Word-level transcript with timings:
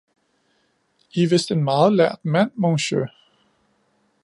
I 1.17 1.21
er 1.25 1.29
vist 1.33 1.51
en 1.55 1.63
meget 1.63 1.93
lærd 1.93 2.19
mand, 2.23 2.51
monsieur! 2.55 3.07